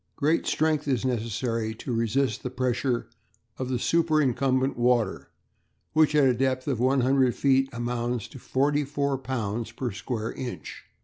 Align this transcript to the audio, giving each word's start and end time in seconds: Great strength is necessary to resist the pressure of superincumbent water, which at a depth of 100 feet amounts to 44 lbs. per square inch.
Great 0.15 0.47
strength 0.47 0.87
is 0.87 1.05
necessary 1.05 1.75
to 1.75 1.93
resist 1.93 2.41
the 2.41 2.49
pressure 2.49 3.05
of 3.59 3.79
superincumbent 3.79 4.75
water, 4.75 5.29
which 5.93 6.15
at 6.15 6.25
a 6.27 6.33
depth 6.33 6.67
of 6.67 6.79
100 6.79 7.35
feet 7.35 7.69
amounts 7.71 8.27
to 8.29 8.39
44 8.39 9.19
lbs. 9.19 9.75
per 9.75 9.91
square 9.91 10.33
inch. 10.33 10.85